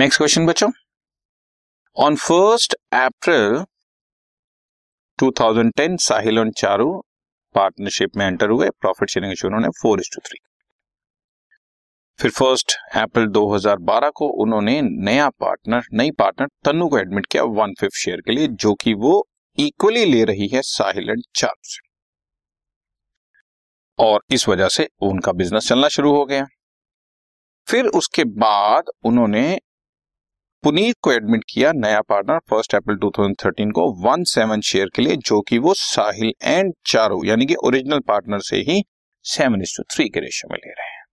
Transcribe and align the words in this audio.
Next 0.00 0.18
question 0.18 0.46
बच्चों. 0.46 0.70
On 1.96 2.16
first 2.16 2.74
April 2.92 3.64
2010 5.18 5.96
Sahil 5.98 6.38
और 6.38 6.50
Charu 6.50 7.04
partnership 7.54 8.16
में 8.16 8.26
एंटर 8.26 8.50
हुए. 8.50 8.70
प्रॉफिट 8.70 9.08
शेयरिंग 9.08 9.30
रेशियो 9.30 9.48
उन्होंने 9.48 9.68
फोर 9.68 10.00
इज़ 10.00 10.10
टू 10.14 10.20
थ्री 10.26 10.38
फिर 12.18 12.30
फ़र्स्ट 12.30 12.76
अप्रैल 12.96 13.26
2012 13.26 14.10
को 14.10 14.28
उन्होंने 14.28 14.80
नया 14.82 15.28
पार्टनर 15.28 15.82
नई 15.92 16.10
पार्टनर 16.10 16.48
तनु 16.64 16.88
को 16.88 16.98
एडमिट 16.98 17.26
किया 17.26 17.42
वन 17.42 17.74
फिफ्थ 17.80 17.96
शेयर 17.96 18.20
के 18.20 18.32
लिए, 18.32 18.48
जो 18.48 18.74
कि 18.74 18.94
वो 18.94 19.28
इक्वली 19.58 20.04
ले 20.04 20.24
रही 20.24 20.48
है 20.48 20.62
साहिल 20.62 21.10
एंड 21.10 21.22
चारू 21.34 21.60
से. 21.62 21.88
और 23.98 24.24
इस 24.30 24.48
वजह 24.48 24.68
से 24.68 24.88
उनका 25.02 25.32
बिज़नेस 25.32 25.68
चलना 25.68 25.88
शुरू 25.88 26.16
हो 26.16 26.24
गया. 26.24 26.46
फिर 27.68 27.86
उसके 27.86 28.24
बाद 28.24 28.84
उन्होंने 29.04 29.60
पुनीत 30.62 30.96
को 31.02 31.12
एडमिट 31.12 31.44
किया 31.48 31.72
नया 31.72 32.00
पार्टनर 32.00 32.38
फ़र्स्ट 32.38 32.74
अप्रैल 32.74 32.96
2013 32.98 33.70
को 33.70 34.08
वन 34.08 34.24
सेवन 34.24 34.60
शेयर 34.60 34.88
के 34.94 35.02
लिए, 35.02 35.16
जो 35.16 35.40
कि 35.40 35.58
वो 35.58 35.74
साहिल 35.74 36.32
एंड 36.42 36.74
चारू, 36.86 37.24
यानी 37.24 37.46
कि 37.46 37.54
ओरिजिनल 37.54 38.00
पार्टनर 38.00 38.40
से 38.40 38.56
ही 38.56 38.84
सेवन 39.24 39.62
इज़ 39.62 39.76
टू 39.76 39.82
थ्री 39.82 40.08
के 40.08 40.20
रेशियो 40.20 40.52
में 40.52 40.58
ले 40.58 40.70
रहे 40.70 40.88
हैं। 40.88 41.04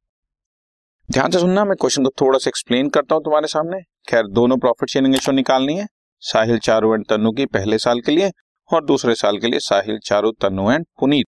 ध्यान 1.12 1.32
से 1.32 1.40
सुनना, 1.40 1.66
मैं 1.66 1.76
क्वेश्चन 1.76 2.04
को 2.04 2.10
थोड़ा 2.22 2.40
सा 2.40 2.50
एक्सप्लेन 2.50 2.90
करता 2.90 3.16
हूँ 3.16 3.24
तुम्हारे 3.24 3.48
सामने। 3.48 3.82
खैर, 4.10 4.28
दोनों 4.28 4.58
प्रॉफिट 4.58 4.90
शेयरिंग 4.90 5.14
रेशियो 5.14 5.36
निकालनी 5.36 5.76
है, 5.76 5.88
साहिल, 6.20 6.60
चारू 6.60 6.94
एंड 6.94 7.06
तनु 7.10 7.32
की 7.32 7.46
पहले 7.46 7.78
साल 7.78 8.02
के 8.02 8.12
लिए, 8.12 8.32
और 8.74 8.86
दूसरे 8.86 9.16
साल 9.16 9.38
के 9.38 9.48
लिए 9.48 9.60
साहिल, 9.60 10.00
चारू 10.00 10.32
तनु 10.32 10.72
एंड 10.72 10.86
पुनीत 11.00 11.28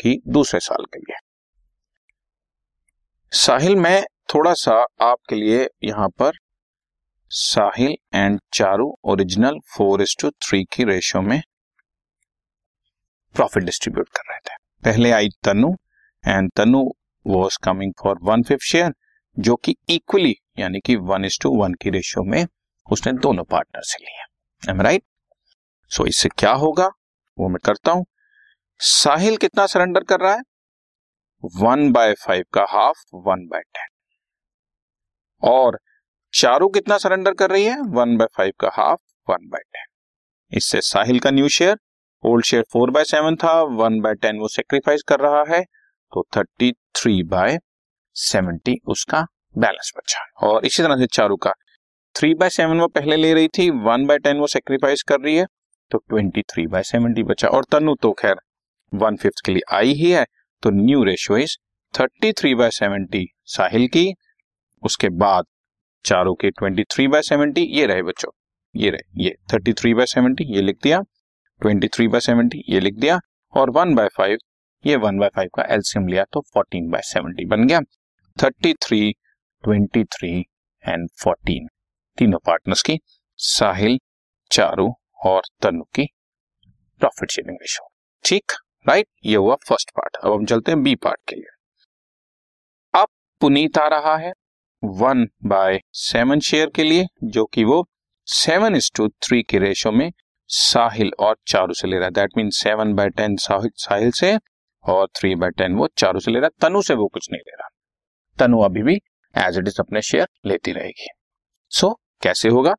की 0.00 0.22
दूसरे 0.28 0.60
साल 0.60 0.84
के 0.84 0.98
लिए। 0.98 1.16
साहिल, 3.32 3.76
मैं 3.76 4.04
थोड़ा 4.34 4.54
सा 4.54 4.86
आपके 5.00 5.36
लिए 5.36 5.68
यहाँ 5.84 6.08
पर 6.08 6.32
Sahil 7.30 7.94
and 8.14 8.40
Charu 8.52 8.86
original 9.04 9.58
four 9.74 10.02
is 10.02 10.14
to 10.20 10.30
three 10.30 10.62
की 10.64 10.84
रेशियो 10.84 11.22
में 11.22 11.40
प्रॉफिट 13.34 13.62
डिस्ट्रीब्यूट 13.62 14.08
कर 14.08 14.22
रहे 14.30 14.38
थे। 14.38 14.54
पहले 14.84 15.10
आई 15.10 15.28
Tanu 15.44 15.72
and 16.24 16.50
Tanu 16.56 16.80
was 17.26 17.58
coming 17.64 17.92
for 18.02 18.18
one 18.22 18.42
fifth 18.42 18.64
share 18.64 18.92
जो 19.38 19.56
कि 19.56 19.74
इक्वली 19.88 20.34
यानी 20.58 20.80
कि 20.80 20.96
वन 20.96 21.24
इज़ 21.24 21.38
टू 21.42 21.50
वन 21.56 21.74
की 21.74 21.90
रेशियो 21.90 22.24
में 22.24 22.44
उसने 22.86 23.12
दोनों 23.18 23.44
पार्टनर 23.44 23.82
से 23.82 24.04
लिया 24.04 24.72
एम 24.72 24.80
राइट 24.82 25.02
सो 25.90 26.06
इससे 26.06 26.28
क्या 26.28 26.52
होगा? 26.52 26.86
वो 27.38 27.48
मैं 27.48 27.58
करता 27.64 27.92
हूँ। 27.92 28.04
साहिल 28.80 29.36
कितना 29.36 29.66
सरेंडर 29.66 30.04
कर 30.04 30.20
रहा 30.20 30.32
है? 30.34 30.40
वन 31.56 31.90
बाय 31.92 32.14
फाइव 32.14 32.44
का 32.54 32.66
हाफ़ 32.70 33.04
वन 33.14 33.46
बाय 33.46 33.62
टेन 33.74 33.88
और 35.42 35.78
चारू 36.34 36.68
कितना 36.68 36.96
सरेंडर 36.98 37.34
कर 37.34 37.50
रही 37.50 37.64
है? 37.64 37.76
वन 37.90 38.16
बाय 38.16 38.26
फाइव 38.36 38.52
का 38.60 38.70
हाफ़ 38.72 39.00
वन 39.28 39.48
बाय 39.48 39.62
टेन 39.62 39.86
इससे 40.52 40.80
साहिल 40.80 41.18
का 41.20 41.30
new 41.30 41.48
share 41.48 41.76
old 42.24 42.44
share 42.44 42.64
four 42.72 42.90
by 42.90 43.04
seven 43.04 43.36
था 43.36 43.52
वन 43.74 44.00
बाय 44.00 44.14
टेन 44.14 44.38
वो 44.38 44.48
सेक्रीफाइस 44.48 45.02
कर 45.08 45.20
रहा 45.20 45.44
है 45.48 45.62
तो 46.12 46.24
थर्टी 46.36 46.70
थ्री 46.96 47.22
बाय 47.24 47.58
सेवेंटी 48.16 48.76
उसका 48.86 49.26
बैलेंस 49.54 49.92
बचा। 49.96 50.24
और 50.46 50.66
इसी 50.66 50.82
तरह 50.82 50.96
से 50.96 51.06
चारू 51.08 51.36
का 51.36 51.52
थ्री 52.14 52.34
बाय 52.34 52.50
सेवन 52.50 52.80
वो 52.80 52.88
पहले 52.88 53.16
ले 53.16 53.32
रही 53.34 53.48
थी 53.58 53.68
वन 53.84 54.06
बाय 54.06 54.18
टेन 54.18 54.38
वो 54.38 54.46
सेक्रीफाइस 54.48 55.02
कर 55.02 55.20
रही 55.20 55.36
है 55.36 55.46
तो 55.90 55.98
ट्वेंटी 56.00 56.42
थ्री 56.42 56.66
बाय 56.66 56.82
सेवेंटी 56.84 57.22
बचा। 57.24 57.48
और 57.48 57.64
तनु 57.72 57.94
तो 58.02 58.12
खैर 58.12 58.40
वन 58.92 59.16
फिफ्थ 59.16 59.44
के 59.46 59.52
लिए 59.52 59.76
आई 59.76 59.92
ही 59.94 60.10
है 60.10 60.26
तो 60.62 60.70
new 60.72 61.04
ratio 61.04 61.38
is 61.38 61.56
thirty 61.94 62.32
three 62.32 62.54
by 62.54 62.70
seventy 62.72 63.26
Sahil 63.48 63.86
की, 63.88 64.12
उसके 64.82 65.08
बाद 65.18 65.44
चारों 66.04 66.34
के 66.34 66.50
ट्वेंटी 66.50 66.84
थ्री 66.84 67.06
बाय 67.08 67.22
सेवेंटी 67.22 67.62
ये 67.70 67.86
रहे 67.86 68.02
बच्चों, 68.02 68.30
ये 68.74 68.90
रहे, 68.90 69.24
ये 69.24 69.34
थर्टी 69.52 69.72
थ्री 69.72 69.94
बाय 69.94 70.06
सेवेंटी 70.06 70.44
ये 70.54 70.62
लिख 70.62 70.76
दिया 70.82 71.00
ट्वेंटी 71.60 71.88
थ्री 71.88 72.06
बाय 72.08 72.20
सेवेंटी 72.20 72.62
ये 72.68 72.80
लिख 72.80 72.94
दिया, 72.96 73.18
और 73.54 73.70
वन 73.70 73.94
बाय 73.94 74.08
फाइव 74.08 74.38
ये 74.84 74.96
वन 74.96 75.18
बाय 75.18 75.28
फाइव 75.28 75.48
का 75.56 75.62
एल्सियम 75.74 76.06
लिया 76.08 76.24
तो 76.32 76.40
फोर्टीन 76.54 76.88
बाय 76.90 77.02
सेवेंटी 77.04 77.44
बन 77.46 77.66
गया। 77.66 77.80
Thirty 78.36 78.72
three 78.82 79.12
twenty 79.64 80.04
three 80.06 80.30
and 80.84 81.08
fourteen 81.22 81.66
तीनों 82.18 82.38
पार्टनर्स 82.46 82.82
की, 82.82 82.98
साहिल, 83.38 83.98
चारू 84.50 84.88
और 85.24 85.42
तनु 85.62 85.84
की 85.94 86.06
प्रॉफिट 87.00 87.30
शेयरिंग 87.30 87.58
रेशो 87.60 87.88
ठीक 88.24 88.52
राइट 88.86 89.06
ये 89.26 89.36
हुआ 89.36 89.54
फ़र्स्ट 89.68 89.90
पार्ट 89.90 90.16
अब 90.16 90.32
हम 90.32 90.44
चलते 90.46 90.72
हैं 90.72 90.82
बी 90.82 90.94
पार्ट 90.96 91.20
के 91.28 91.36
लिए। 91.36 91.50
अब 92.94 93.08
पुनीत 93.40 93.78
आ 93.78 93.86
रहा 93.88 94.16
है। 94.16 94.32
वन 94.84 95.28
बाय 95.44 95.80
सेवन 95.92 96.40
शेयर 96.40 96.70
के 96.70 96.82
लिए 96.82 97.06
जो 97.24 97.44
कि 97.44 97.64
वो 97.64 97.88
सेवन 98.26 98.76
इज़ 98.76 98.90
टू 98.96 99.08
थ्री 99.08 99.42
के 99.42 99.58
रेशो 99.58 99.92
में 99.92 100.12
साहिल 100.48 101.12
और 101.20 101.36
चारू 101.46 101.74
से 101.74 101.88
ले 101.88 101.96
रहा 101.96 102.04
है। 102.04 102.10
That 102.10 102.30
mean 102.36 102.50
seven 102.50 102.94
by 102.94 103.08
ten 103.08 103.36
Sahil 103.40 104.10
से 104.10 104.38
और 104.84 105.08
थ्री 105.16 105.34
बाय 105.34 105.50
टेन 105.50 105.74
वो 105.74 105.88
चारू 105.98 106.20
से 106.20 106.30
ले 106.30 106.38
रहा 106.38 106.46
है। 106.46 106.68
तनु 106.68 106.82
से 106.82 106.94
वो 106.94 107.08
कुछ 107.08 107.28
नहीं 107.32 107.40
ले 107.40 107.52
रहा। 107.52 107.68
तनु 108.38 108.60
अभी 108.60 108.82
भी 108.82 108.94
एज 109.38 109.58
इट 109.58 109.68
इज़ 109.68 109.76
अपने 109.80 110.02
शेयर 110.02 110.28
लेती 110.46 110.72
रहेगी। 110.72 111.08
सो 111.70 111.86
so, 111.86 111.94
कैसे 112.22 112.48
होगा? 112.48 112.74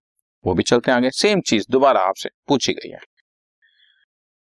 वो 0.45 0.53
भी 0.53 0.63
चलते 0.63 0.91
आगे। 0.91 1.11
सेम 1.11 1.41
चीज़ 1.41 1.65
दोबारा 1.69 2.01
आपसे 2.01 2.29
पूछी 2.47 2.73
गई 2.73 2.89
है। 2.89 2.99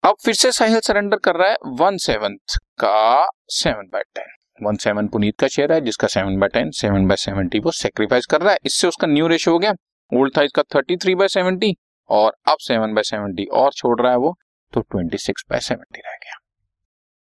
अब 0.05 0.17
फिर 0.25 0.35
से 0.35 0.53
साहिल 0.53 0.81
सरेंडर 0.81 1.17
कर 1.17 1.35
रहा 1.35 1.51
है। 1.51 1.57
वन 1.67 1.97
सेवन 1.97 2.35
का 2.79 3.29
seven 3.49 3.91
by 3.93 4.03
ten 4.03 4.25
one 4.63 4.77
seven 4.77 5.09
Puneet 5.09 5.39
का 5.41 5.49
शेयर 5.49 5.73
है, 5.73 5.81
जिसका 5.81 6.09
seven 6.09 6.39
by 6.39 6.49
ten 6.49 6.71
seven 6.73 7.07
by 7.09 7.17
seventy 7.17 7.59
वो 7.59 7.71
सेक्रीफाइस 7.73 8.27
कर 8.27 8.41
रहा 8.41 8.53
है। 8.53 8.59
इससे 8.65 8.89
उसका 8.89 9.07
न्यू 9.07 9.27
रेशियो 9.29 9.53
हो 9.55 9.59
गया। 9.59 9.73
ओल्ड 10.13 10.37
था 10.37 10.43
इसका 10.43 10.63
थर्टी 10.75 10.97
थ्री 10.97 11.15
बाय 11.15 11.29
सेवेंटी 11.29 11.75
और 12.11 12.37
अब 12.49 12.59
सेवन 12.61 12.95
बाय 12.95 13.03
सेवेंटी 13.05 13.45
और 13.53 13.73
छोड़ 13.73 14.01
रहा 14.01 14.11
है 14.13 14.19
वो 14.19 14.35
तो 14.73 14.81
ट्वेंटी 14.83 15.19
सिक्स 15.19 15.45
बाय 15.51 15.61
सेवेंटी 15.61 16.01
रह 16.01 16.17
गया। 16.17 16.39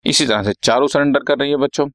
इसी 0.05 0.25
तरह 0.27 0.43
से 0.43 0.53
चारों 0.63 0.87
सरेंडर 0.87 1.23
कर 1.27 1.37
रही 1.37 1.51
है 1.51 1.57
बच्चों। 1.57 1.87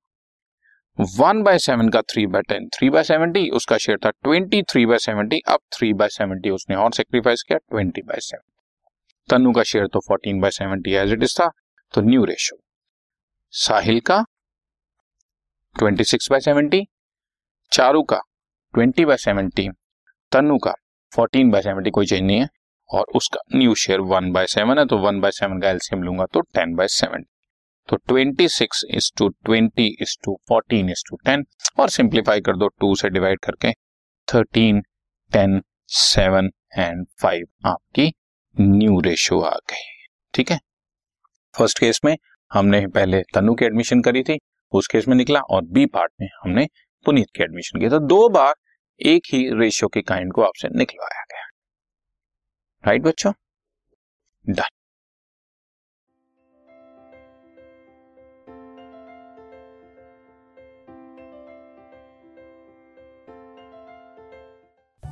वन 0.98 1.43
बाय 1.43 1.59
सेवन 1.59 1.88
का 1.88 2.00
three 2.03 2.26
by 2.26 2.43
ten 2.43 2.69
three 2.69 2.88
by 2.91 3.04
seventy 3.04 3.49
उसका 3.50 3.76
शेयर 3.78 3.99
था 4.04 4.10
ट्वेंटी 4.12 4.62
थ्री 4.62 4.84
बाय 4.87 4.99
सेवेंटी 4.99 5.41
अब 5.49 5.60
थ्री 5.72 5.93
बाय 5.93 6.09
सेवेंटी 6.09 6.50
उसने 6.50 6.76
और 6.76 6.93
सेक्रीफाइस 6.93 7.43
किया 7.43 7.59
ट्वेंटी 7.60 8.03
बाय 8.03 8.20
सेवन 8.20 8.43
तनु 9.28 9.53
का 9.53 9.62
शेयर 9.62 9.87
तो 9.87 10.00
fourteen 10.00 10.41
by 10.41 10.50
seventy 10.50 10.94
as 10.94 11.12
it 11.12 11.22
is 11.22 11.34
था 11.41 11.50
तो 11.94 12.00
न्यू 12.00 12.25
रेशियो 12.25 12.59
साहिल 13.54 14.00
का 14.00 14.25
twenty 15.78 16.05
six 16.05 16.31
by 16.31 16.41
seventy 16.41 16.83
Charu 17.72 18.03
का 18.03 18.21
ट्वेंटी 18.75 19.05
बाय 19.05 19.16
सेवेंटी 19.16 19.69
तनु 20.33 20.59
का 20.59 20.75
फोर्टीन 21.12 21.50
बाय 21.50 21.62
सेवेंटी 21.62 21.91
कोई 21.91 22.06
चेंज 22.06 22.22
नहीं 22.22 22.41
है। 22.41 22.49
और 22.91 23.05
उसका 23.16 23.41
new 23.56 23.75
share 23.75 24.00
one 24.00 24.31
by 24.32 24.47
seven 24.47 24.78
है 24.78 24.84
तो 24.87 24.99
वन 24.99 25.21
बाय 25.21 25.31
सेवन 25.31 25.61
का 25.61 25.71
एल्सियम 25.71 26.03
लूँगा 26.03 26.27
तो 26.27 26.41
टेन 26.41 26.75
बाय 26.75 26.88
सेवन 26.88 27.25
तो 27.88 27.97
26 28.11 28.84
is 28.91 29.11
to 29.19 29.28
twenty 29.28 29.87
is 30.03 30.16
to 30.25 30.41
fourteen 30.49 30.91
is 30.91 31.03
to 31.11 31.16
ten 31.25 31.44
और 31.78 31.88
सिंप्लीफाई 31.88 32.41
कर 32.41 32.56
दो 32.56 32.69
टू 32.69 32.94
से 32.94 33.09
डिवाइड 33.09 33.41
करके 33.41 33.72
thirteen 34.28 34.81
ten 35.32 35.62
seven 35.88 36.50
and 36.78 37.06
five 37.22 37.69
आपकी 37.69 38.12
न्यू 38.61 39.00
रेशियो 39.00 39.41
आ 39.41 39.55
गई। 39.71 40.06
ठीक 40.34 40.50
है? 40.50 40.59
फ़र्स्ट 41.55 41.78
केस 41.78 42.00
में 42.05 42.16
हमने 42.53 42.87
पहले 42.87 43.22
तनु 43.22 43.55
की 43.55 43.65
एडमिशन 43.65 44.03
करी 44.03 44.22
थी। 44.22 44.38
उस 44.75 44.87
केस 44.87 45.09
में 45.09 45.16
निकला 45.16 45.41
और 45.41 45.65
बी 45.65 45.87
पार्ट 45.87 46.12
में 46.21 46.28
हमने 46.44 46.69
पुनीत 47.05 47.27
के 47.37 47.43
एडमिशन 47.43 47.78
किया 47.78 47.91
तो 47.91 47.99
दो 47.99 48.28
बार 48.28 48.55
एक 49.00 49.22
ही 49.33 49.59
रेशियो 49.60 49.88
के 49.88 50.03
काइंड 50.03 50.33
को 50.33 50.43
आपसे 50.43 50.69
निकलवाया 50.69 51.22
गया। 51.22 51.47
राइट 52.87 53.03
बच्चों? 53.03 53.32
Done 54.49 54.69